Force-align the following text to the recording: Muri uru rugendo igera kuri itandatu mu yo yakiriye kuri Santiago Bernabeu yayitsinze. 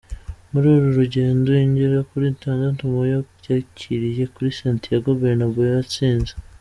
Muri 0.51 0.67
uru 0.75 0.87
rugendo 0.99 1.47
igera 1.65 1.97
kuri 2.09 2.25
itandatu 2.35 2.81
mu 2.93 3.01
yo 3.11 3.19
yakiriye 3.49 4.23
kuri 4.33 4.49
Santiago 4.59 5.09
Bernabeu 5.21 5.67
yayitsinze. 5.71 6.33